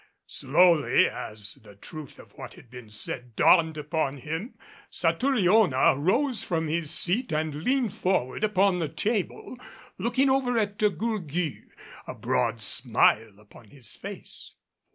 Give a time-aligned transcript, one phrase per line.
[0.25, 4.55] Slowly, as the truth of what had been said dawned upon him,
[4.89, 9.59] Satouriona arose from his seat and leaning forward upon the table,
[9.99, 11.61] looked over at De Gourgues,
[12.07, 14.55] a broad smile upon his face.